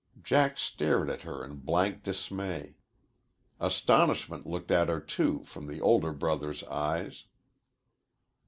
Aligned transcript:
Jack 0.23 0.57
stared 0.57 1.11
at 1.11 1.21
her 1.21 1.45
in 1.45 1.57
blank 1.57 2.01
dismay. 2.01 2.73
Astonishment 3.59 4.47
looked 4.47 4.71
at 4.71 4.89
her, 4.89 4.99
too, 4.99 5.43
from 5.43 5.67
the 5.67 5.79
older 5.79 6.11
brother's 6.11 6.63
eyes. 6.63 7.25